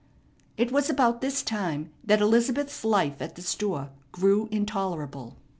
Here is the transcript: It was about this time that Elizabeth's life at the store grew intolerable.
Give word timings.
It 0.57 0.71
was 0.71 0.89
about 0.89 1.21
this 1.21 1.43
time 1.43 1.91
that 2.03 2.21
Elizabeth's 2.21 2.83
life 2.83 3.21
at 3.21 3.35
the 3.35 3.43
store 3.43 3.91
grew 4.11 4.47
intolerable. 4.49 5.37